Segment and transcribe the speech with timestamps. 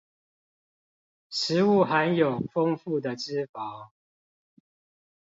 [1.29, 3.91] 食物含有豐富的脂肪